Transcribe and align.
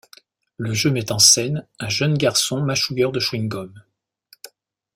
Le 0.57 0.73
jeu 0.73 0.89
met 0.89 1.11
en 1.11 1.19
scène 1.19 1.67
un 1.77 1.87
jeune 1.87 2.17
garçon 2.17 2.59
machouilleur 2.59 3.11
de 3.11 3.19
chewing-gum. 3.19 3.71